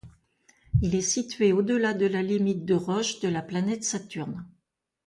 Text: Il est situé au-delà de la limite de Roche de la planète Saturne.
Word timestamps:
Il 0.81 0.95
est 0.95 1.03
situé 1.03 1.53
au-delà 1.53 1.93
de 1.93 2.07
la 2.07 2.23
limite 2.23 2.65
de 2.65 2.73
Roche 2.73 3.19
de 3.19 3.27
la 3.29 3.43
planète 3.43 3.83
Saturne. 3.83 4.47